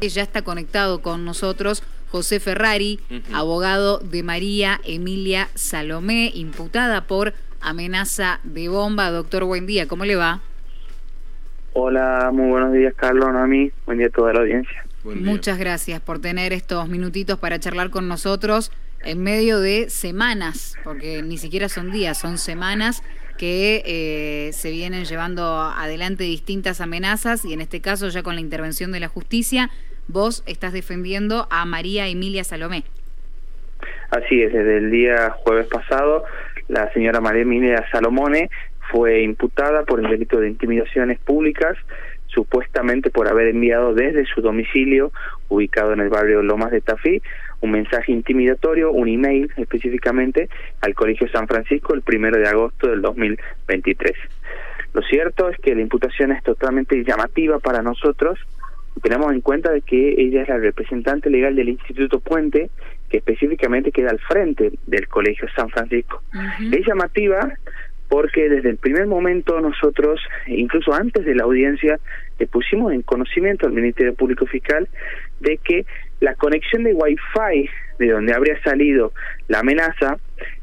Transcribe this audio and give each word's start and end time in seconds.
Ya 0.00 0.22
está 0.22 0.42
conectado 0.42 1.00
con 1.00 1.24
nosotros 1.24 1.82
José 2.10 2.38
Ferrari, 2.38 3.00
abogado 3.32 3.98
de 3.98 4.22
María 4.22 4.78
Emilia 4.84 5.48
Salomé, 5.54 6.30
imputada 6.34 7.06
por 7.06 7.32
amenaza 7.62 8.40
de 8.44 8.68
bomba. 8.68 9.10
Doctor, 9.10 9.44
buen 9.44 9.66
día, 9.66 9.88
¿cómo 9.88 10.04
le 10.04 10.16
va? 10.16 10.40
Hola, 11.72 12.30
muy 12.32 12.50
buenos 12.50 12.72
días, 12.74 12.92
Carlos, 12.94 13.28
a 13.34 13.46
mí, 13.46 13.70
buen 13.86 13.98
día 13.98 14.08
a 14.08 14.10
toda 14.10 14.34
la 14.34 14.40
audiencia. 14.40 14.84
Muchas 15.04 15.58
gracias 15.58 16.00
por 16.00 16.18
tener 16.18 16.52
estos 16.52 16.88
minutitos 16.88 17.38
para 17.38 17.58
charlar 17.58 17.90
con 17.90 18.06
nosotros 18.06 18.72
en 19.02 19.22
medio 19.22 19.60
de 19.60 19.88
semanas, 19.88 20.76
porque 20.84 21.22
ni 21.22 21.38
siquiera 21.38 21.68
son 21.68 21.90
días, 21.90 22.18
son 22.18 22.38
semanas 22.38 23.02
que 23.36 23.82
eh, 23.84 24.52
se 24.52 24.70
vienen 24.70 25.04
llevando 25.04 25.60
adelante 25.60 26.24
distintas 26.24 26.80
amenazas 26.80 27.44
y 27.44 27.52
en 27.52 27.60
este 27.60 27.80
caso 27.80 28.08
ya 28.08 28.22
con 28.22 28.34
la 28.34 28.40
intervención 28.40 28.92
de 28.92 29.00
la 29.00 29.08
justicia, 29.08 29.70
vos 30.08 30.42
estás 30.46 30.72
defendiendo 30.72 31.46
a 31.50 31.64
María 31.64 32.08
Emilia 32.08 32.44
Salomé. 32.44 32.84
Así 34.10 34.42
es, 34.42 34.52
desde 34.52 34.78
el 34.78 34.90
día 34.90 35.30
jueves 35.30 35.66
pasado, 35.66 36.24
la 36.68 36.92
señora 36.92 37.20
María 37.20 37.42
Emilia 37.42 37.84
Salomone 37.90 38.50
fue 38.90 39.22
imputada 39.22 39.84
por 39.84 40.00
el 40.00 40.10
delito 40.10 40.40
de 40.40 40.48
intimidaciones 40.48 41.18
públicas, 41.18 41.76
supuestamente 42.28 43.10
por 43.10 43.28
haber 43.28 43.48
enviado 43.48 43.94
desde 43.94 44.26
su 44.26 44.40
domicilio, 44.42 45.12
ubicado 45.48 45.92
en 45.92 46.00
el 46.00 46.08
barrio 46.08 46.42
Lomas 46.42 46.70
de 46.70 46.80
Tafí, 46.80 47.22
un 47.60 47.70
mensaje 47.70 48.12
intimidatorio, 48.12 48.92
un 48.92 49.08
email 49.08 49.50
específicamente, 49.56 50.48
al 50.80 50.94
Colegio 50.94 51.28
San 51.28 51.48
Francisco 51.48 51.94
el 51.94 52.02
primero 52.02 52.38
de 52.38 52.48
agosto 52.48 52.88
del 52.88 53.00
2023. 53.02 54.12
Lo 54.92 55.02
cierto 55.02 55.48
es 55.48 55.58
que 55.58 55.74
la 55.74 55.82
imputación 55.82 56.32
es 56.32 56.42
totalmente 56.42 57.02
llamativa 57.04 57.58
para 57.58 57.82
nosotros. 57.82 58.38
Tenemos 59.02 59.32
en 59.32 59.40
cuenta 59.40 59.72
de 59.72 59.82
que 59.82 60.14
ella 60.18 60.42
es 60.42 60.48
la 60.48 60.58
representante 60.58 61.30
legal 61.30 61.54
del 61.54 61.68
Instituto 61.68 62.20
Puente, 62.20 62.70
que 63.10 63.18
específicamente 63.18 63.92
queda 63.92 64.10
al 64.10 64.18
frente 64.18 64.72
del 64.86 65.06
Colegio 65.08 65.48
San 65.54 65.68
Francisco. 65.68 66.22
Es 66.72 66.86
llamativa 66.86 67.52
porque 68.08 68.48
desde 68.48 68.70
el 68.70 68.76
primer 68.76 69.06
momento 69.06 69.60
nosotros, 69.60 70.20
incluso 70.46 70.94
antes 70.94 71.24
de 71.24 71.34
la 71.34 71.44
audiencia, 71.44 71.98
le 72.38 72.46
pusimos 72.46 72.92
en 72.92 73.02
conocimiento 73.02 73.66
al 73.66 73.72
Ministerio 73.72 74.14
Público 74.14 74.46
Fiscal 74.46 74.88
de 75.40 75.58
que 75.58 75.86
la 76.20 76.34
conexión 76.34 76.84
de 76.84 76.94
Wi-Fi 76.94 77.68
de 77.98 78.08
donde 78.08 78.34
habría 78.34 78.60
salido 78.62 79.12
la 79.48 79.60
amenaza, 79.60 80.18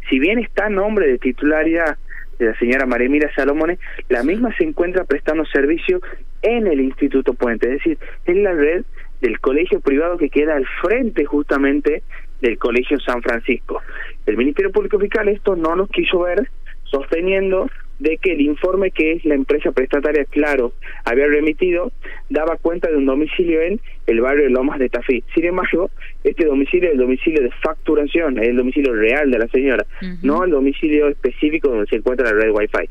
si 0.09 0.19
bien 0.19 0.39
está 0.39 0.67
a 0.67 0.69
nombre 0.69 1.07
de 1.07 1.17
titularidad 1.17 1.97
de 2.39 2.47
la 2.47 2.57
señora 2.57 2.85
María 2.85 3.07
Emilia 3.07 3.31
Salomone, 3.35 3.77
la 4.09 4.23
misma 4.23 4.55
se 4.57 4.63
encuentra 4.63 5.03
prestando 5.03 5.45
servicio 5.45 6.01
en 6.43 6.67
el 6.67 6.81
Instituto 6.81 7.33
Puente, 7.33 7.67
es 7.67 7.73
decir, 7.79 7.97
en 8.25 8.43
la 8.43 8.53
red 8.53 8.85
del 9.21 9.39
colegio 9.39 9.79
privado 9.79 10.17
que 10.17 10.29
queda 10.29 10.55
al 10.55 10.67
frente 10.81 11.25
justamente 11.25 12.03
del 12.41 12.57
Colegio 12.57 12.99
San 12.99 13.21
Francisco. 13.21 13.81
El 14.25 14.37
Ministerio 14.37 14.71
Público 14.71 14.99
Fiscal 14.99 15.29
esto 15.29 15.55
no 15.55 15.75
lo 15.75 15.87
quiso 15.87 16.19
ver, 16.19 16.49
sosteniendo 16.83 17.67
de 17.99 18.17
que 18.17 18.33
el 18.33 18.41
informe 18.41 18.91
que 18.91 19.21
la 19.23 19.35
empresa 19.35 19.71
prestataria 19.71 20.25
Claro 20.25 20.73
había 21.05 21.27
remitido 21.27 21.91
daba 22.29 22.57
cuenta 22.57 22.89
de 22.89 22.97
un 22.97 23.05
domicilio 23.05 23.61
en 23.61 23.79
el 24.07 24.19
barrio 24.19 24.43
de 24.43 24.49
Lomas 24.49 24.79
de 24.79 24.89
Tafí. 24.89 25.23
Sin 25.33 25.45
embargo, 25.45 25.89
este 26.23 26.45
domicilio 26.45 26.89
es 26.89 26.93
el 26.95 26.99
domicilio 26.99 27.41
de 27.43 27.51
facturación, 27.51 28.37
es 28.39 28.49
el 28.49 28.57
domicilio 28.57 28.93
real 28.93 29.31
de 29.31 29.39
la 29.39 29.47
señora, 29.47 29.85
no 30.21 30.43
el 30.43 30.51
domicilio 30.51 31.07
específico 31.07 31.69
donde 31.69 31.87
se 31.87 31.95
encuentra 31.95 32.29
la 32.29 32.41
red 32.41 32.51
Wi-Fi. 32.51 32.89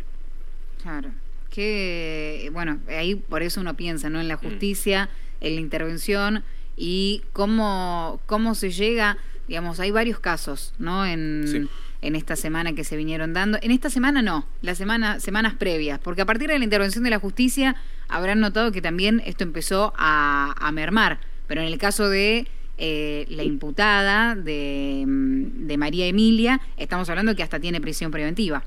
Claro. 0.82 1.08
Que, 1.54 2.50
bueno, 2.52 2.80
ahí 2.88 3.14
por 3.14 3.42
eso 3.42 3.60
uno 3.60 3.76
piensa, 3.76 4.08
¿no? 4.08 4.20
En 4.20 4.28
la 4.28 4.36
mm. 4.36 4.40
justicia, 4.40 5.10
en 5.40 5.54
la 5.54 5.60
intervención 5.60 6.42
y 6.76 7.22
cómo, 7.32 8.20
cómo 8.26 8.54
se 8.54 8.70
llega, 8.70 9.18
digamos, 9.48 9.78
hay 9.78 9.90
varios 9.90 10.18
casos, 10.18 10.74
¿no? 10.78 11.04
En 11.04 11.68
en 12.02 12.16
esta 12.16 12.36
semana 12.36 12.74
que 12.74 12.84
se 12.84 12.96
vinieron 12.96 13.32
dando. 13.32 13.58
En 13.62 13.70
esta 13.70 13.88
semana 13.88 14.20
no, 14.20 14.44
las 14.60 14.76
semana, 14.76 15.20
semanas 15.20 15.54
previas, 15.54 16.00
porque 16.00 16.20
a 16.20 16.26
partir 16.26 16.50
de 16.50 16.58
la 16.58 16.64
intervención 16.64 17.04
de 17.04 17.10
la 17.10 17.20
justicia 17.20 17.76
habrán 18.08 18.40
notado 18.40 18.72
que 18.72 18.82
también 18.82 19.22
esto 19.24 19.44
empezó 19.44 19.94
a, 19.96 20.70
mermar. 20.74 21.20
Pero 21.46 21.60
en 21.60 21.68
el 21.68 21.78
caso 21.78 22.08
de 22.08 22.48
eh, 22.78 23.26
la 23.28 23.44
imputada 23.44 24.34
de, 24.34 25.04
mm, 25.06 25.66
de 25.66 25.78
María 25.78 26.06
Emilia, 26.06 26.60
estamos 26.76 27.08
hablando 27.08 27.36
que 27.36 27.42
hasta 27.42 27.60
tiene 27.60 27.80
prisión 27.80 28.10
preventiva. 28.10 28.64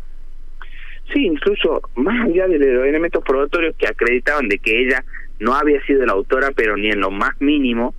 Sí, 1.14 1.26
incluso 1.26 1.82
más 1.96 2.28
allá 2.28 2.48
de 2.48 2.58
los 2.58 2.86
elementos 2.86 3.24
probatorios 3.24 3.76
que 3.76 3.88
acreditaban 3.88 4.48
de 4.50 4.58
que 4.60 4.82
ella 4.82 5.04
no 5.40 5.54
había 5.54 5.84
sido 5.86 6.06
la 6.06 6.14
autora, 6.14 6.52
pero 6.56 6.78
ni 6.78 6.90
en 6.90 7.00
lo 7.00 7.12
más 7.12 7.40
mínimo, 7.40 7.94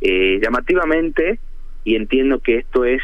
eh, 0.00 0.38
llamativamente, 0.42 1.38
y 1.84 1.96
entiendo 1.96 2.38
que 2.38 2.58
esto 2.58 2.84
es 2.84 3.02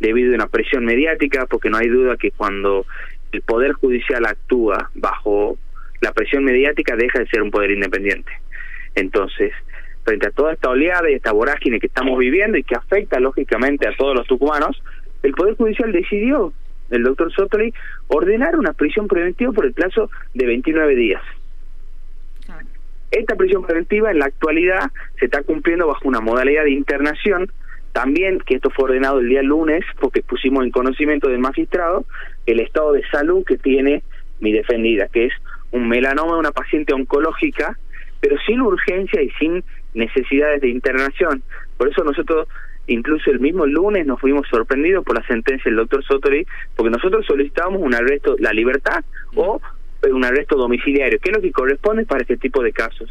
debido 0.00 0.32
a 0.32 0.36
una 0.36 0.46
presión 0.46 0.84
mediática, 0.84 1.46
porque 1.46 1.70
no 1.70 1.76
hay 1.76 1.88
duda 1.88 2.16
que 2.16 2.30
cuando 2.30 2.86
el 3.32 3.42
Poder 3.42 3.72
Judicial 3.72 4.24
actúa 4.24 4.90
bajo 4.94 5.58
la 6.00 6.12
presión 6.12 6.44
mediática 6.44 6.96
deja 6.96 7.18
de 7.18 7.26
ser 7.26 7.42
un 7.42 7.50
poder 7.50 7.70
independiente. 7.70 8.30
Entonces, 8.94 9.52
frente 10.04 10.28
a 10.28 10.30
toda 10.30 10.52
esta 10.52 10.70
oleada 10.70 11.10
y 11.10 11.14
esta 11.14 11.32
vorágine 11.32 11.80
que 11.80 11.86
estamos 11.86 12.18
viviendo 12.18 12.58
y 12.58 12.62
que 12.62 12.74
afecta 12.74 13.18
lógicamente 13.20 13.88
a 13.88 13.96
todos 13.96 14.14
los 14.14 14.26
tucumanos, 14.26 14.82
el 15.22 15.32
Poder 15.32 15.56
Judicial 15.56 15.92
decidió, 15.92 16.52
el 16.90 17.02
doctor 17.02 17.32
Sotoli, 17.32 17.72
ordenar 18.08 18.56
una 18.56 18.72
prisión 18.72 19.08
preventiva 19.08 19.52
por 19.52 19.66
el 19.66 19.72
plazo 19.72 20.10
de 20.34 20.46
29 20.46 20.94
días. 20.94 21.22
Esta 23.10 23.36
prisión 23.36 23.64
preventiva 23.64 24.10
en 24.10 24.18
la 24.18 24.26
actualidad 24.26 24.90
se 25.18 25.26
está 25.26 25.42
cumpliendo 25.42 25.86
bajo 25.86 26.08
una 26.08 26.20
modalidad 26.20 26.64
de 26.64 26.72
internación 26.72 27.50
también 27.94 28.40
que 28.40 28.56
esto 28.56 28.70
fue 28.70 28.86
ordenado 28.86 29.20
el 29.20 29.28
día 29.28 29.42
lunes 29.42 29.84
porque 30.00 30.20
pusimos 30.20 30.64
en 30.64 30.72
conocimiento 30.72 31.28
del 31.28 31.38
magistrado 31.38 32.04
el 32.44 32.58
estado 32.58 32.92
de 32.92 33.06
salud 33.06 33.44
que 33.46 33.56
tiene 33.56 34.02
mi 34.40 34.52
defendida, 34.52 35.06
que 35.06 35.26
es 35.26 35.32
un 35.70 35.88
melanoma, 35.88 36.36
una 36.36 36.50
paciente 36.50 36.92
oncológica, 36.92 37.78
pero 38.20 38.36
sin 38.46 38.60
urgencia 38.62 39.22
y 39.22 39.30
sin 39.38 39.62
necesidades 39.94 40.60
de 40.60 40.70
internación. 40.70 41.42
Por 41.76 41.88
eso 41.88 42.02
nosotros, 42.02 42.48
incluso 42.86 43.30
el 43.30 43.40
mismo 43.40 43.66
lunes, 43.66 44.06
nos 44.06 44.20
fuimos 44.20 44.46
sorprendidos 44.48 45.04
por 45.04 45.16
la 45.18 45.26
sentencia 45.26 45.70
del 45.70 45.76
doctor 45.76 46.04
Sotori, 46.04 46.46
porque 46.76 46.90
nosotros 46.90 47.24
solicitábamos 47.26 47.80
un 47.82 47.94
arresto, 47.94 48.36
la 48.38 48.52
libertad 48.52 49.04
o 49.34 49.60
un 50.10 50.24
arresto 50.24 50.56
domiciliario, 50.56 51.18
que 51.18 51.30
es 51.30 51.36
lo 51.36 51.42
que 51.42 51.52
corresponde 51.52 52.04
para 52.04 52.22
este 52.22 52.36
tipo 52.36 52.62
de 52.62 52.72
casos. 52.72 53.10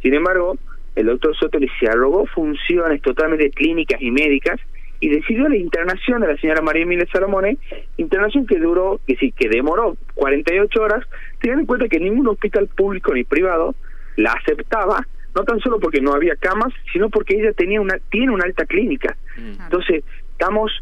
Sin 0.00 0.14
embargo, 0.14 0.56
el 0.96 1.06
doctor 1.06 1.36
Soto 1.36 1.58
se 1.80 1.88
arrogó 1.88 2.26
funciones 2.26 3.00
totalmente 3.00 3.50
clínicas 3.50 4.00
y 4.02 4.10
médicas 4.10 4.60
y 5.00 5.08
decidió 5.08 5.48
la 5.48 5.56
internación 5.56 6.20
de 6.20 6.28
la 6.28 6.36
señora 6.36 6.62
María 6.62 6.82
Emilia 6.82 7.06
Salomone, 7.12 7.58
internación 7.96 8.46
que 8.46 8.58
duró, 8.58 9.00
que 9.06 9.16
sí, 9.16 9.32
que 9.32 9.48
demoró 9.48 9.96
48 10.14 10.80
horas, 10.80 11.04
teniendo 11.40 11.62
en 11.62 11.66
cuenta 11.66 11.88
que 11.88 11.98
ningún 11.98 12.28
hospital 12.28 12.68
público 12.68 13.12
ni 13.12 13.24
privado 13.24 13.74
la 14.16 14.32
aceptaba, 14.32 15.06
no 15.34 15.44
tan 15.44 15.60
solo 15.60 15.78
porque 15.80 16.00
no 16.00 16.12
había 16.12 16.36
camas, 16.36 16.72
sino 16.92 17.08
porque 17.10 17.36
ella 17.36 17.52
tenía 17.52 17.80
una, 17.80 17.98
tiene 18.10 18.32
una 18.32 18.44
alta 18.44 18.66
clínica. 18.66 19.16
Mm. 19.36 19.62
Entonces, 19.64 20.04
estamos, 20.32 20.72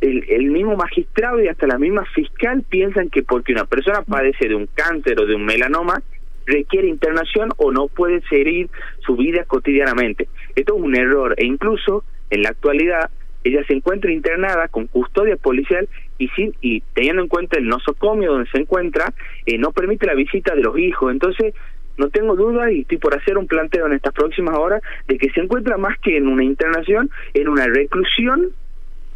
el, 0.00 0.24
el 0.28 0.50
mismo 0.50 0.76
magistrado 0.76 1.42
y 1.42 1.48
hasta 1.48 1.66
la 1.66 1.78
misma 1.78 2.04
fiscal 2.14 2.64
piensan 2.68 3.10
que 3.10 3.22
porque 3.22 3.52
una 3.52 3.64
persona 3.64 4.02
padece 4.02 4.48
de 4.48 4.54
un 4.54 4.66
cáncer 4.66 5.20
o 5.20 5.26
de 5.26 5.34
un 5.34 5.44
melanoma, 5.44 6.02
requiere 6.46 6.88
internación 6.88 7.50
o 7.56 7.70
no 7.72 7.88
puede 7.88 8.22
seguir 8.28 8.70
su 9.06 9.16
vida 9.16 9.44
cotidianamente. 9.44 10.28
Esto 10.54 10.76
es 10.76 10.82
un 10.82 10.96
error 10.96 11.34
e 11.36 11.46
incluso 11.46 12.04
en 12.30 12.42
la 12.42 12.50
actualidad 12.50 13.10
ella 13.42 13.64
se 13.66 13.72
encuentra 13.72 14.12
internada 14.12 14.68
con 14.68 14.86
custodia 14.86 15.36
policial 15.36 15.88
y 16.18 16.28
sin 16.28 16.54
y 16.60 16.82
teniendo 16.92 17.22
en 17.22 17.28
cuenta 17.28 17.58
el 17.58 17.66
nosocomio 17.66 18.32
donde 18.32 18.50
se 18.50 18.58
encuentra 18.58 19.14
eh, 19.46 19.56
no 19.56 19.72
permite 19.72 20.06
la 20.06 20.14
visita 20.14 20.54
de 20.54 20.62
los 20.62 20.78
hijos 20.78 21.10
entonces 21.10 21.54
no 22.00 22.08
tengo 22.10 22.34
duda 22.34 22.72
y 22.72 22.80
estoy 22.80 22.98
por 22.98 23.16
hacer 23.16 23.38
un 23.38 23.46
planteo 23.46 23.86
en 23.86 23.92
estas 23.92 24.12
próximas 24.12 24.56
horas 24.56 24.82
de 25.06 25.18
que 25.18 25.30
se 25.30 25.40
encuentra 25.40 25.76
más 25.76 25.96
que 26.00 26.16
en 26.16 26.26
una 26.26 26.42
internación 26.42 27.10
en 27.34 27.48
una 27.48 27.66
reclusión 27.66 28.50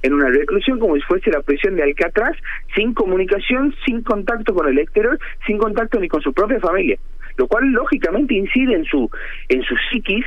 en 0.03 0.13
una 0.13 0.29
reclusión 0.29 0.79
como 0.79 0.95
si 0.97 1.01
fuese 1.01 1.31
la 1.31 1.41
prisión 1.41 1.77
de 1.77 1.83
Alcatraz, 1.83 2.37
sin 2.75 2.93
comunicación, 2.93 3.75
sin 3.87 4.03
contacto 4.03 4.53
con 4.53 4.69
el 4.69 4.79
exterior, 4.79 5.19
sin 5.47 5.57
contacto 5.57 5.99
ni 5.99 6.09
con 6.09 6.21
su 6.21 6.35
propia 6.35 6.61
familia 6.61 6.99
lo 7.37 7.49
cual 7.49 7.65
lógicamente 7.73 8.35
incide 8.35 8.75
en 8.75 8.85
su 8.85 9.11
en 9.49 9.63
su 9.63 9.75
psiquis 9.91 10.25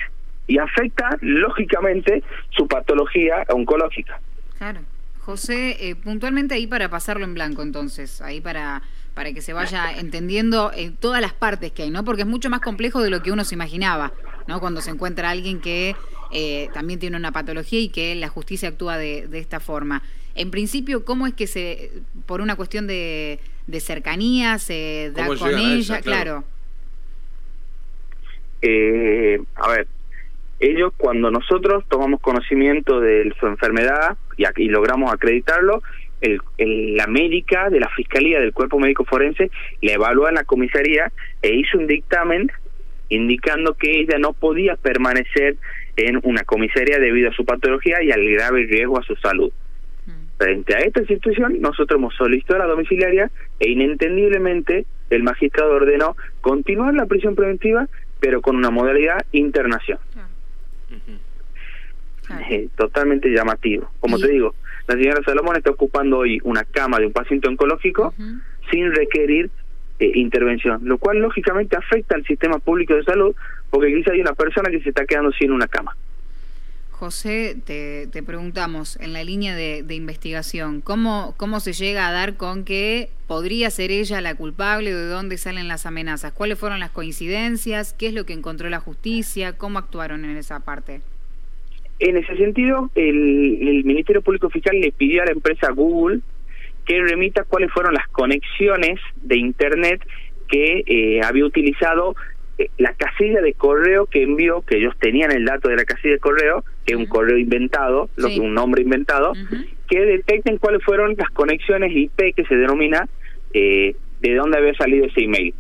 y 0.47 0.57
afecta 0.57 1.17
lógicamente 1.21 2.23
su 2.49 2.67
patología 2.67 3.43
oncológica. 3.49 4.19
Claro. 4.57 4.79
José, 5.27 5.75
eh, 5.81 5.95
puntualmente 5.95 6.55
ahí 6.55 6.67
para 6.67 6.89
pasarlo 6.89 7.25
en 7.25 7.33
blanco 7.33 7.61
entonces, 7.61 8.21
ahí 8.21 8.39
para 8.39 8.81
para 9.13 9.33
que 9.33 9.41
se 9.41 9.51
vaya 9.51 9.91
entendiendo 9.97 10.71
en 10.73 10.95
todas 10.95 11.19
las 11.19 11.33
partes 11.33 11.73
que 11.73 11.83
hay, 11.83 11.89
¿no? 11.89 12.05
Porque 12.05 12.21
es 12.21 12.27
mucho 12.27 12.49
más 12.49 12.61
complejo 12.61 13.01
de 13.01 13.09
lo 13.09 13.21
que 13.21 13.33
uno 13.33 13.43
se 13.43 13.55
imaginaba, 13.55 14.13
¿no? 14.47 14.61
Cuando 14.61 14.79
se 14.79 14.91
encuentra 14.91 15.31
alguien 15.31 15.59
que 15.59 15.97
eh, 16.31 16.69
también 16.73 16.97
tiene 16.99 17.17
una 17.17 17.33
patología 17.33 17.81
y 17.81 17.89
que 17.89 18.15
la 18.15 18.29
justicia 18.29 18.69
actúa 18.69 18.97
de, 18.97 19.27
de, 19.27 19.39
esta 19.39 19.59
forma. 19.59 20.01
En 20.33 20.49
principio, 20.49 21.03
¿cómo 21.03 21.27
es 21.27 21.33
que 21.33 21.45
se, 21.45 21.91
por 22.25 22.39
una 22.39 22.55
cuestión 22.55 22.87
de, 22.87 23.41
de 23.65 23.79
cercanía, 23.81 24.59
se 24.59 25.11
da 25.13 25.27
con 25.27 25.59
ella? 25.59 25.99
claro 25.99 26.45
eh, 28.61 29.41
a 29.55 29.67
ver, 29.67 29.87
ellos 30.59 30.93
cuando 30.97 31.31
nosotros 31.31 31.83
tomamos 31.87 32.21
conocimiento 32.21 32.99
de 32.99 33.31
su 33.39 33.47
enfermedad 33.47 34.17
y, 34.37 34.45
y 34.57 34.69
logramos 34.69 35.13
acreditarlo, 35.13 35.81
el, 36.21 36.41
la 36.57 37.07
médica 37.07 37.69
de 37.69 37.79
la 37.79 37.89
Fiscalía 37.89 38.39
del 38.39 38.53
Cuerpo 38.53 38.79
Médico 38.79 39.05
Forense 39.05 39.51
le 39.81 39.93
evalúa 39.93 40.29
en 40.29 40.35
la 40.35 40.43
comisaría 40.43 41.11
e 41.41 41.55
hizo 41.55 41.77
un 41.77 41.87
dictamen 41.87 42.51
indicando 43.09 43.75
que 43.75 43.99
ella 43.99 44.17
no 44.19 44.33
podía 44.33 44.75
permanecer 44.75 45.55
en 45.95 46.19
una 46.23 46.43
comisaría 46.43 46.99
debido 46.99 47.29
a 47.29 47.33
su 47.33 47.45
patología 47.45 48.03
y 48.03 48.11
al 48.11 48.23
grave 48.29 48.65
riesgo 48.65 48.99
a 48.99 49.03
su 49.03 49.15
salud. 49.15 49.51
Mm. 50.05 50.37
Frente 50.37 50.75
a 50.75 50.79
esta 50.79 51.05
situación, 51.05 51.61
nosotros 51.61 51.99
hemos 51.99 52.15
solicitado 52.15 52.59
la 52.59 52.65
domiciliaria 52.65 53.31
e 53.59 53.69
inentendiblemente 53.69 54.85
el 55.09 55.23
magistrado 55.23 55.71
ordenó 55.71 56.17
continuar 56.41 56.93
la 56.93 57.05
prisión 57.05 57.35
preventiva, 57.35 57.87
pero 58.19 58.41
con 58.41 58.55
una 58.57 58.71
modalidad 58.71 59.25
internación. 59.31 59.99
Eh, 62.49 62.67
totalmente 62.75 63.29
llamativo. 63.29 63.89
Como 63.99 64.19
te 64.19 64.27
digo, 64.27 64.53
la 64.87 64.95
señora 64.95 65.21
Salomón 65.23 65.55
está 65.55 65.71
ocupando 65.71 66.19
hoy 66.19 66.39
una 66.43 66.63
cama 66.65 66.99
de 66.99 67.05
un 67.05 67.13
paciente 67.13 67.47
oncológico 67.47 68.13
sin 68.69 68.93
requerir 68.93 69.49
eh, 69.99 70.11
intervención, 70.15 70.81
lo 70.83 70.97
cual 70.97 71.19
lógicamente 71.19 71.77
afecta 71.77 72.15
al 72.15 72.25
sistema 72.25 72.59
público 72.59 72.93
de 72.95 73.03
salud 73.03 73.35
porque 73.69 73.93
quizá 73.93 74.11
hay 74.11 74.21
una 74.21 74.33
persona 74.33 74.69
que 74.69 74.81
se 74.81 74.89
está 74.89 75.05
quedando 75.05 75.31
sin 75.31 75.51
una 75.51 75.67
cama. 75.67 75.95
José, 76.99 77.55
te, 77.63 78.07
te 78.07 78.23
preguntamos, 78.23 78.97
en 78.99 79.13
la 79.13 79.23
línea 79.23 79.55
de, 79.55 79.85
investigación, 79.93 80.81
¿cómo, 80.81 81.35
¿cómo 81.37 81.59
se 81.59 81.73
llega 81.73 82.07
a 82.07 82.11
dar 82.11 82.37
con 82.37 82.65
que 82.65 83.09
podría 83.27 83.69
ser 83.69 83.91
ella 83.91 84.19
la 84.19 84.33
culpable? 84.33 84.91
¿De 84.91 85.05
dónde 85.05 85.37
salen 85.37 85.67
las 85.67 85.85
amenazas? 85.85 86.33
¿Cuáles 86.33 86.57
fueron 86.57 86.79
las 86.79 86.89
coincidencias? 86.89 87.93
¿Qué 87.93 88.07
es 88.07 88.15
lo 88.15 88.25
que 88.25 88.33
encontró 88.33 88.67
la 88.69 88.79
justicia? 88.79 89.53
¿Cómo 89.53 89.77
actuaron 89.77 90.25
en 90.25 90.37
esa 90.37 90.65
parte? 90.65 91.01
En 91.99 92.17
ese 92.17 92.35
sentido, 92.35 92.89
el, 92.95 93.59
el 93.67 93.83
Ministerio 93.83 94.23
Público 94.23 94.49
Fiscal 94.49 94.79
le 94.79 94.91
pidió 94.91 95.21
a 95.21 95.25
la 95.25 95.33
empresa 95.33 95.71
Google 95.71 96.21
que 96.87 96.99
remita 96.99 97.43
cuáles 97.43 97.71
fueron 97.71 97.93
las 97.93 98.07
conexiones 98.07 98.99
de 99.21 99.37
Internet 99.37 100.01
que 100.47 100.83
eh, 100.87 101.21
había 101.23 101.45
utilizado 101.45 102.15
la 102.77 102.93
casilla 102.93 103.41
de 103.41 103.53
correo 103.53 104.07
que 104.07 104.23
envió, 104.23 104.61
que 104.61 104.77
ellos 104.77 104.95
tenían 104.99 105.31
el 105.31 105.45
dato 105.45 105.69
de 105.69 105.75
la 105.75 105.85
casilla 105.85 106.15
de 106.15 106.19
correo, 106.19 106.63
que 106.85 106.93
es 106.93 106.99
un 106.99 107.05
correo 107.05 107.37
inventado, 107.37 108.09
lo 108.15 108.27
que 108.29 108.39
un 108.39 108.53
nombre 108.53 108.81
inventado, 108.81 109.33
que 109.87 109.99
detecten 109.99 110.57
cuáles 110.57 110.83
fueron 110.83 111.15
las 111.17 111.29
conexiones 111.31 111.91
IP 111.95 112.35
que 112.35 112.45
se 112.45 112.55
denomina 112.55 113.07
eh, 113.53 113.95
de 114.21 114.35
dónde 114.35 114.57
había 114.57 114.73
salido 114.73 115.05
ese 115.05 115.23
email. 115.23 115.53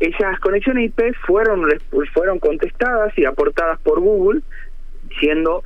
Esas 0.00 0.38
conexiones 0.40 0.86
IP 0.86 1.14
fueron 1.26 1.68
fueron 2.14 2.38
contestadas 2.38 3.16
y 3.18 3.24
aportadas 3.24 3.78
por 3.80 4.00
Google, 4.00 4.40
siendo 5.20 5.64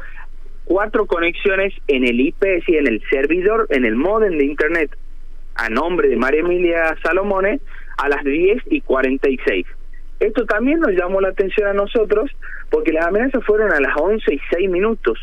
cuatro 0.64 1.06
conexiones 1.06 1.74
en 1.86 2.04
el 2.04 2.18
IP, 2.20 2.42
es 2.42 2.60
decir, 2.60 2.76
en 2.78 2.88
el 2.88 3.02
servidor, 3.08 3.66
en 3.70 3.84
el 3.84 3.94
modem 3.94 4.38
de 4.38 4.46
Internet, 4.46 4.96
a 5.54 5.68
nombre 5.68 6.08
de 6.08 6.16
María 6.16 6.40
Emilia 6.40 6.96
Salomone, 7.02 7.60
a 7.98 8.08
las 8.08 8.24
10 8.24 8.62
y 8.70 8.80
46. 8.80 9.66
Esto 10.22 10.46
también 10.46 10.78
nos 10.78 10.92
llamó 10.92 11.20
la 11.20 11.30
atención 11.30 11.66
a 11.66 11.72
nosotros 11.72 12.30
porque 12.70 12.92
las 12.92 13.06
amenazas 13.06 13.44
fueron 13.44 13.72
a 13.72 13.80
las 13.80 13.96
11 13.96 14.34
y 14.34 14.40
6 14.50 14.70
minutos. 14.70 15.18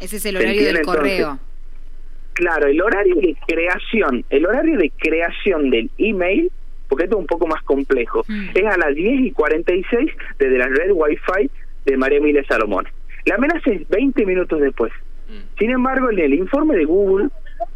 Ese 0.00 0.16
es 0.16 0.24
el 0.24 0.38
horario 0.38 0.64
del 0.64 0.82
correo. 0.82 1.38
Claro, 2.32 2.68
el 2.68 2.80
horario 2.80 3.16
de 3.16 3.36
creación, 3.46 4.24
el 4.30 4.46
horario 4.46 4.78
de 4.78 4.90
creación 4.96 5.68
del 5.68 5.90
email, 5.98 6.50
porque 6.88 7.04
esto 7.04 7.16
es 7.16 7.20
un 7.20 7.26
poco 7.26 7.46
más 7.46 7.62
complejo, 7.62 8.24
mm. 8.26 8.48
es 8.54 8.64
a 8.64 8.78
las 8.78 8.94
10 8.94 9.20
y 9.20 9.32
46 9.32 10.10
desde 10.38 10.56
la 10.56 10.68
red 10.68 10.92
Wi-Fi 10.92 11.50
de 11.84 11.96
María 11.98 12.18
Emilia 12.18 12.42
Salomón. 12.48 12.88
La 13.26 13.34
amenaza 13.34 13.70
es 13.70 13.86
20 13.90 14.24
minutos 14.24 14.58
después. 14.60 14.92
Mm. 15.28 15.58
Sin 15.58 15.70
embargo, 15.70 16.10
en 16.10 16.18
el 16.20 16.32
informe 16.32 16.76
de 16.76 16.86
Google 16.86 17.28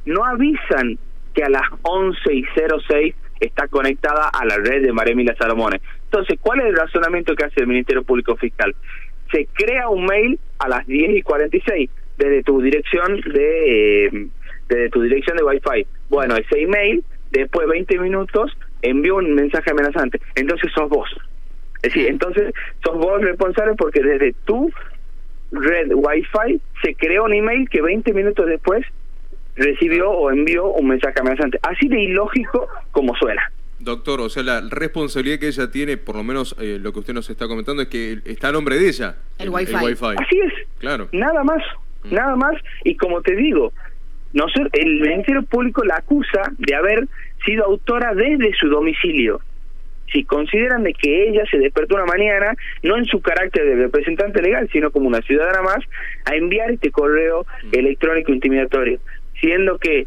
no 0.06 0.24
avisan 0.24 0.98
que 1.34 1.44
a 1.44 1.50
las 1.50 1.68
11 1.82 2.32
y 2.32 2.44
06 2.88 3.14
está 3.40 3.68
conectada 3.68 4.28
a 4.28 4.44
la 4.44 4.56
red 4.56 4.82
de 4.82 4.92
María 4.92 5.12
Emilia 5.12 5.36
Salomón. 5.38 5.78
Entonces, 6.14 6.38
¿cuál 6.40 6.60
es 6.60 6.66
el 6.66 6.76
razonamiento 6.76 7.34
que 7.34 7.44
hace 7.44 7.60
el 7.60 7.66
Ministerio 7.66 8.04
Público 8.04 8.36
Fiscal? 8.36 8.72
Se 9.32 9.48
crea 9.52 9.88
un 9.88 10.06
mail 10.06 10.38
a 10.60 10.68
las 10.68 10.86
10 10.86 11.16
y 11.16 11.22
46 11.22 11.90
desde 12.16 12.44
tu 12.44 12.60
dirección 12.60 13.20
de 13.20 14.06
eh, 14.06 14.28
desde 14.68 14.90
tu 14.90 15.02
dirección 15.02 15.36
de 15.36 15.42
Wi-Fi. 15.42 15.84
Bueno, 16.10 16.36
ese 16.36 16.62
email, 16.62 17.02
después 17.32 17.66
de 17.66 17.72
20 17.72 17.98
minutos, 17.98 18.56
envió 18.80 19.16
un 19.16 19.34
mensaje 19.34 19.72
amenazante. 19.72 20.20
Entonces 20.36 20.70
sos 20.72 20.88
vos. 20.88 21.10
Es 21.82 21.92
decir, 21.92 22.06
entonces 22.06 22.54
sos 22.84 22.96
vos 22.96 23.20
responsable 23.20 23.74
porque 23.74 24.00
desde 24.00 24.34
tu 24.44 24.70
red 25.50 25.90
Wi-Fi 25.92 26.60
se 26.80 26.94
creó 26.94 27.24
un 27.24 27.34
email 27.34 27.68
que 27.68 27.82
20 27.82 28.12
minutos 28.12 28.46
después 28.46 28.86
recibió 29.56 30.12
o 30.12 30.30
envió 30.30 30.68
un 30.68 30.86
mensaje 30.86 31.18
amenazante. 31.18 31.58
Así 31.62 31.88
de 31.88 32.00
ilógico 32.02 32.68
como 32.92 33.16
suena. 33.16 33.50
Doctor, 33.80 34.20
o 34.20 34.28
sea, 34.28 34.42
la 34.42 34.60
responsabilidad 34.60 35.38
que 35.38 35.48
ella 35.48 35.70
tiene, 35.70 35.96
por 35.96 36.16
lo 36.16 36.22
menos 36.22 36.54
eh, 36.60 36.78
lo 36.80 36.92
que 36.92 37.00
usted 37.00 37.14
nos 37.14 37.28
está 37.28 37.48
comentando, 37.48 37.82
es 37.82 37.88
que 37.88 38.20
está 38.24 38.48
a 38.48 38.52
nombre 38.52 38.76
de 38.76 38.88
ella. 38.88 39.16
El, 39.38 39.50
wifi. 39.50 39.74
Así 39.74 40.40
es. 40.40 40.52
Claro. 40.78 41.08
Nada 41.12 41.42
más, 41.42 41.62
mm. 42.04 42.14
nada 42.14 42.36
más. 42.36 42.54
Y 42.84 42.96
como 42.96 43.20
te 43.22 43.34
digo, 43.34 43.72
nosotros, 44.32 44.68
el 44.72 45.00
Ministerio 45.00 45.42
Público 45.42 45.84
la 45.84 45.96
acusa 45.96 46.52
de 46.58 46.74
haber 46.74 47.08
sido 47.44 47.64
autora 47.64 48.14
desde 48.14 48.52
su 48.54 48.68
domicilio 48.68 49.40
si 50.12 50.24
consideran 50.24 50.84
de 50.84 50.94
que 50.94 51.28
ella 51.28 51.42
se 51.50 51.58
despertó 51.58 51.96
una 51.96 52.06
mañana, 52.06 52.54
no 52.82 52.96
en 52.96 53.04
su 53.04 53.20
carácter 53.20 53.64
de 53.64 53.74
representante 53.74 54.40
legal, 54.42 54.68
sino 54.72 54.90
como 54.90 55.08
una 55.08 55.20
ciudadana 55.22 55.62
más, 55.62 55.78
a 56.24 56.36
enviar 56.36 56.70
este 56.70 56.90
correo 56.90 57.44
mm. 57.64 57.68
electrónico 57.72 58.32
intimidatorio, 58.32 59.00
siendo 59.40 59.78
que 59.78 60.06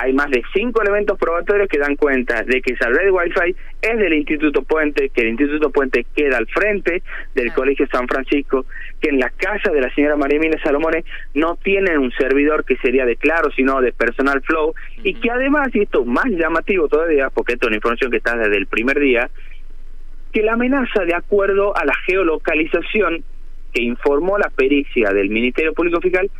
hay 0.00 0.12
más 0.12 0.30
de 0.30 0.42
cinco 0.54 0.80
elementos 0.82 1.18
probatorios 1.18 1.68
que 1.68 1.78
dan 1.78 1.96
cuenta 1.96 2.42
de 2.44 2.62
que 2.62 2.74
esa 2.74 2.88
red 2.88 3.10
Wi-Fi 3.10 3.56
es 3.82 3.98
del 3.98 4.14
Instituto 4.14 4.62
Puente, 4.62 5.08
que 5.08 5.22
el 5.22 5.28
Instituto 5.30 5.70
Puente 5.70 6.06
queda 6.14 6.38
al 6.38 6.46
frente 6.46 7.02
del 7.34 7.52
Colegio 7.52 7.86
San 7.90 8.06
Francisco, 8.06 8.66
que 9.00 9.08
en 9.08 9.18
la 9.18 9.30
casa 9.30 9.72
de 9.72 9.80
la 9.80 9.92
señora 9.94 10.16
María 10.16 10.36
Emilia 10.36 10.60
Salomone 10.62 11.04
no 11.34 11.56
tienen 11.56 11.98
un 11.98 12.12
servidor 12.12 12.64
que 12.64 12.76
sería 12.76 13.06
de 13.06 13.16
Claro, 13.16 13.50
sino 13.50 13.80
de 13.80 13.92
Personal 13.92 14.40
Flow, 14.42 14.74
y 15.02 15.14
que 15.14 15.30
además, 15.30 15.68
y 15.74 15.80
esto 15.80 16.02
es 16.02 16.06
más 16.06 16.26
llamativo 16.26 16.88
todavía, 16.88 17.30
porque 17.30 17.54
esto 17.54 17.66
es 17.66 17.68
una 17.68 17.76
información 17.76 18.10
que 18.10 18.18
está 18.18 18.36
desde 18.36 18.56
el 18.56 18.66
primer 18.66 19.00
día, 19.00 19.28
que 20.32 20.42
la 20.42 20.52
amenaza, 20.52 21.04
de 21.04 21.14
acuerdo 21.14 21.76
a 21.76 21.84
la 21.84 21.94
geolocalización 22.06 23.24
que 23.72 23.82
informó 23.82 24.38
la 24.38 24.50
pericia 24.50 25.10
del 25.10 25.28
Ministerio 25.30 25.72
Público 25.72 26.00
Fiscal, 26.00 26.30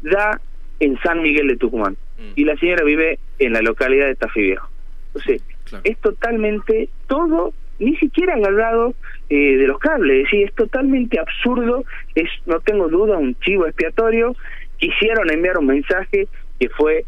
da 0.00 0.40
en 0.80 0.98
San 1.00 1.22
Miguel 1.22 1.48
de 1.48 1.56
Tucumán. 1.56 1.96
Mm. 2.18 2.32
Y 2.36 2.44
la 2.44 2.56
señora 2.56 2.84
vive 2.84 3.18
en 3.38 3.52
la 3.52 3.62
localidad 3.62 4.06
de 4.06 4.14
Tafí 4.14 4.42
Viejo. 4.42 4.68
Entonces, 5.14 5.42
es 5.84 5.98
totalmente 5.98 6.88
todo, 7.06 7.52
ni 7.78 7.96
siquiera 7.96 8.34
agarrado 8.34 8.94
eh, 9.30 9.56
de 9.56 9.66
los 9.66 9.78
cables, 9.78 10.28
es 10.32 10.48
es 10.48 10.54
totalmente 10.54 11.18
absurdo, 11.18 11.84
es 12.14 12.28
no 12.46 12.60
tengo 12.60 12.88
duda 12.88 13.18
un 13.18 13.34
chivo 13.40 13.66
expiatorio. 13.66 14.34
Quisieron 14.78 15.30
enviar 15.30 15.58
un 15.58 15.66
mensaje 15.66 16.28
que 16.58 16.68
fue 16.70 17.04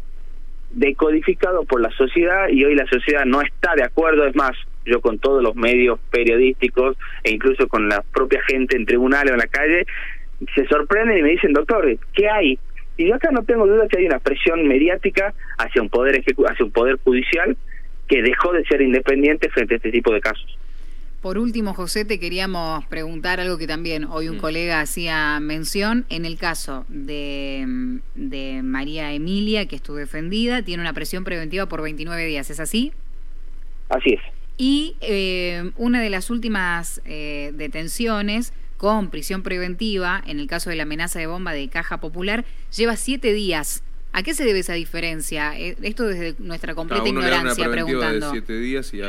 decodificado 0.71 1.63
por 1.63 1.81
la 1.81 1.89
sociedad 1.91 2.49
y 2.49 2.63
hoy 2.63 2.75
la 2.75 2.85
sociedad 2.87 3.25
no 3.25 3.41
está 3.41 3.75
de 3.75 3.83
acuerdo, 3.83 4.25
es 4.25 4.35
más, 4.35 4.51
yo 4.85 5.01
con 5.01 5.19
todos 5.19 5.41
los 5.41 5.55
medios 5.55 5.99
periodísticos 6.11 6.97
e 7.23 7.31
incluso 7.31 7.67
con 7.67 7.87
la 7.87 8.01
propia 8.13 8.41
gente 8.43 8.75
en 8.75 8.85
tribunales 8.85 9.31
o 9.31 9.33
en 9.35 9.39
la 9.39 9.47
calle, 9.47 9.85
se 10.53 10.65
sorprenden 10.67 11.17
y 11.17 11.21
me 11.21 11.29
dicen, 11.29 11.53
doctor, 11.53 11.97
¿qué 12.13 12.29
hay? 12.29 12.59
Y 12.97 13.07
yo 13.07 13.15
acá 13.15 13.29
no 13.31 13.43
tengo 13.43 13.67
duda 13.67 13.87
que 13.87 13.99
hay 13.99 14.05
una 14.05 14.19
presión 14.19 14.67
mediática 14.67 15.33
hacia 15.57 15.81
un 15.81 15.89
poder 15.89 16.23
hacia 16.47 16.65
un 16.65 16.71
poder 16.71 16.97
judicial 17.03 17.57
que 18.07 18.21
dejó 18.21 18.53
de 18.53 18.63
ser 18.65 18.81
independiente 18.81 19.49
frente 19.49 19.75
a 19.75 19.77
este 19.77 19.91
tipo 19.91 20.13
de 20.13 20.21
casos. 20.21 20.57
Por 21.21 21.39
último, 21.39 21.73
José, 21.73 22.05
te 22.05 22.19
queríamos 22.19 22.85
preguntar 22.85 23.39
algo 23.39 23.57
que 23.57 23.65
también 23.65 24.05
hoy 24.05 24.29
un 24.29 24.37
mm. 24.37 24.41
colega 24.41 24.79
hacía 24.79 25.39
mención. 25.39 26.05
En 26.09 26.23
el 26.23 26.37
caso 26.37 26.85
de, 26.87 27.99
de 28.13 28.61
María 28.61 29.11
Emilia, 29.11 29.67
que 29.67 29.75
estuvo 29.75 29.95
defendida, 29.95 30.61
tiene 30.61 30.83
una 30.83 30.93
presión 30.93 31.23
preventiva 31.23 31.65
por 31.65 31.81
29 31.81 32.25
días, 32.27 32.51
¿es 32.51 32.59
así? 32.59 32.93
Así 33.89 34.13
es. 34.13 34.21
Y 34.57 34.97
eh, 35.01 35.71
una 35.77 35.99
de 35.99 36.11
las 36.11 36.29
últimas 36.29 37.01
eh, 37.05 37.51
detenciones 37.55 38.53
con 38.77 39.09
prisión 39.09 39.43
preventiva, 39.43 40.21
en 40.25 40.39
el 40.39 40.47
caso 40.47 40.69
de 40.69 40.75
la 40.75 40.83
amenaza 40.83 41.19
de 41.19 41.27
bomba 41.27 41.53
de 41.53 41.67
Caja 41.69 41.99
Popular, 41.99 42.45
lleva 42.75 42.95
siete 42.95 43.33
días. 43.33 43.83
¿A 44.13 44.23
qué 44.23 44.33
se 44.33 44.45
debe 44.45 44.59
esa 44.59 44.73
diferencia? 44.73 45.57
Eh, 45.59 45.75
esto 45.81 46.07
desde 46.07 46.35
nuestra 46.39 46.73
completa 46.73 47.07
ignorancia, 47.07 47.69
preguntando. 47.69 48.31
siete 48.31 48.57
días 48.59 48.93
y 48.93 49.01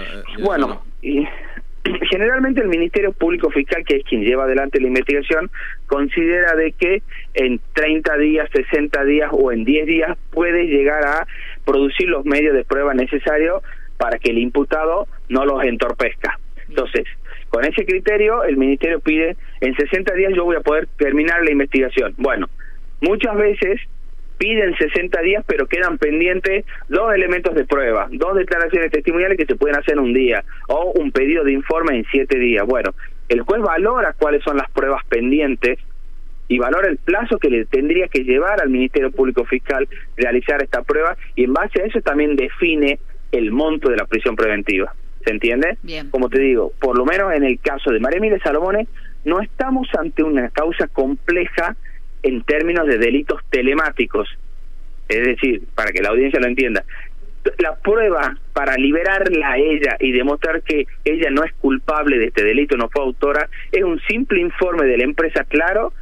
bueno, 0.43 0.83
generalmente 2.11 2.61
el 2.61 2.69
Ministerio 2.69 3.13
Público 3.13 3.51
Fiscal, 3.51 3.85
que 3.85 3.97
es 3.97 4.05
quien 4.05 4.23
lleva 4.23 4.45
adelante 4.45 4.81
la 4.81 4.89
investigación, 4.89 5.51
considera 5.87 6.55
de 6.57 6.73
que 6.73 7.03
en 7.35 7.61
30 7.75 8.17
días, 8.19 8.49
60 8.53 9.05
días 9.05 9.31
o 9.33 9.53
en 9.53 9.65
10 9.65 9.87
días 9.87 10.19
puede 10.31 10.67
llegar 10.67 11.05
a 11.07 11.27
producir 11.65 12.09
los 12.09 12.25
medios 12.25 12.55
de 12.55 12.65
prueba 12.65 12.95
necesarios 12.95 13.63
para 13.97 14.19
que 14.19 14.31
el 14.31 14.39
imputado 14.39 15.07
no 15.29 15.45
los 15.45 15.63
entorpezca. 15.65 16.39
Entonces, 16.69 17.05
Con 17.57 17.65
ese 17.65 17.87
criterio, 17.87 18.45
el 18.45 18.59
Ministerio 18.59 19.01
pide, 19.01 19.35
en 19.63 19.75
60 19.75 20.13
días 20.13 20.31
yo 20.37 20.45
voy 20.45 20.57
a 20.57 20.61
poder 20.61 20.89
terminar 20.99 21.43
la 21.43 21.53
investigación. 21.53 22.13
Bueno, 22.19 22.51
muchas 23.01 23.35
veces 23.35 23.81
piden 24.37 24.77
60 24.77 25.19
días, 25.23 25.43
pero 25.47 25.67
quedan 25.67 25.97
pendientes 25.97 26.67
dos 26.91 27.15
elementos 27.15 27.55
de 27.55 27.65
prueba, 27.65 28.09
dos 28.13 28.37
declaraciones 28.37 28.91
testimoniales 28.93 29.39
que 29.39 29.47
se 29.47 29.57
pueden 29.57 29.75
hacer 29.75 29.95
en 29.95 30.01
un 30.01 30.13
día, 30.13 30.45
o 30.69 30.93
un 31.01 31.13
pedido 31.13 31.45
de 31.45 31.53
informe 31.53 31.97
en 31.97 32.05
siete 32.11 32.39
días. 32.39 32.67
Bueno, 32.67 32.91
el 33.31 33.41
juez 33.41 33.63
valora 33.63 34.15
cuáles 34.19 34.43
son 34.43 34.59
las 34.59 34.71
pruebas 34.73 35.03
pendientes 35.07 35.79
y 36.49 36.59
valora 36.59 36.89
el 36.89 36.99
plazo 36.99 37.39
que 37.39 37.49
le 37.49 37.65
tendría 37.65 38.09
que 38.09 38.25
llevar 38.25 38.61
al 38.61 38.69
Ministerio 38.69 39.11
Público 39.13 39.47
Fiscal 39.47 39.89
realizar 40.19 40.63
esta 40.63 40.83
prueba 40.83 41.17
y 41.35 41.45
en 41.45 41.55
base 41.55 41.81
a 41.81 41.87
eso 41.87 42.03
también 42.03 42.37
define 42.37 42.99
el 43.33 43.51
monto 43.51 43.89
de 43.89 43.97
la 43.97 44.05
prisión 44.05 44.37
preventiva. 44.37 44.93
¿Se 45.26 45.33
entiende? 45.33 45.76
Bien. 45.83 46.09
Como 46.11 46.28
te 46.28 46.38
digo, 46.38 46.73
por 46.78 46.97
lo 46.97 47.04
menos 47.04 47.35
en 47.35 47.42
el 47.42 47.59
caso 47.59 47.90
de 47.90 47.99
María 47.99 48.18
Emilia 48.18 48.38
Salomone, 48.45 48.87
no 49.25 49.40
estamos 49.40 49.88
ante 49.99 50.23
una 50.23 50.50
causa 50.50 50.87
compleja 50.87 51.75
en 52.23 52.45
términos 52.45 52.87
de 52.87 52.97
delitos 52.97 53.40
telemáticos. 53.50 54.28
Es 55.09 55.26
decir, 55.26 55.64
para 55.75 55.90
que 55.90 56.00
la 56.00 56.11
audiencia 56.11 56.38
lo 56.38 56.47
entienda, 56.47 56.85
la 57.59 57.75
prueba 57.75 58.38
para 58.52 58.76
liberarla 58.76 59.50
a 59.50 59.59
ella 59.59 59.97
y 59.99 60.12
demostrar 60.12 60.62
que 60.62 60.87
ella 61.04 61.30
no 61.30 61.42
es 61.42 61.52
culpable 61.54 62.18
de 62.18 62.26
este 62.26 62.45
delito, 62.45 62.76
no 62.76 62.88
fue 62.88 63.02
autora, 63.02 63.49
es 63.73 63.83
un 63.83 64.00
simple 64.02 64.40
informe 64.40 64.87
de 64.87 64.97
la 64.97 65.04
empresa 65.04 65.42
Claro 65.42 65.92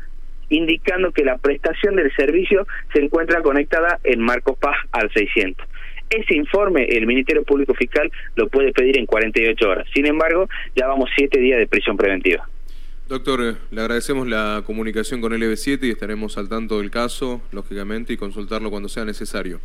indicando 0.51 1.13
que 1.13 1.25
la 1.25 1.39
prestación 1.39 1.97
del 1.97 2.15
servicio 2.15 2.67
se 2.93 3.03
encuentra 3.03 3.41
conectada 3.41 4.01
en 4.05 4.21
Marco 4.21 4.55
Paz 4.55 4.77
al 4.93 5.11
600. 5.11 5.67
Ese 6.11 6.35
informe 6.35 6.85
el 6.85 7.07
Ministerio 7.07 7.43
Público 7.45 7.75
Fiscal 7.75 8.11
lo 8.37 8.49
puede 8.49 8.73
pedir 8.73 8.99
en 8.99 9.07
48 9.07 9.69
horas. 9.69 9.87
Sin 9.95 10.07
embargo, 10.07 10.49
ya 10.77 10.87
vamos 10.87 11.11
siete 11.17 11.41
días 11.41 11.59
de 11.59 11.67
prisión 11.67 11.97
preventiva. 11.97 12.49
Doctor, 13.09 13.41
eh, 13.43 13.57
le 13.71 13.81
agradecemos 13.83 14.27
la 14.27 14.63
comunicación 14.65 15.21
con 15.21 15.33
LB7 15.33 15.83
y 15.83 15.91
estaremos 15.91 16.39
al 16.39 16.49
tanto 16.49 16.81
del 16.81 16.91
caso, 16.91 17.43
lógicamente, 17.53 18.15
y 18.15 18.17
consultarlo 18.17 18.71
cuando 18.71 18.89
sea 18.89 19.05
necesario. 19.05 19.61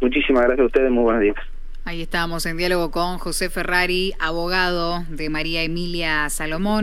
Muchísimas 0.00 0.42
gracias 0.42 0.64
a 0.64 0.66
ustedes, 0.66 0.90
muy 0.90 1.04
buenos 1.04 1.22
días. 1.22 1.36
Ahí 1.84 2.02
estamos 2.02 2.46
en 2.46 2.56
diálogo 2.56 2.90
con 2.90 3.18
José 3.18 3.50
Ferrari, 3.50 4.12
abogado 4.20 5.04
de 5.08 5.30
María 5.30 5.62
Emilia 5.62 6.28
Salomone. 6.28 6.80